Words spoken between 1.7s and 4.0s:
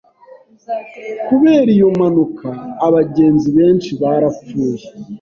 iyo mpanuka, abagenzi benshi